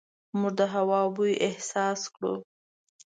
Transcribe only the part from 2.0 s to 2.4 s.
کړو.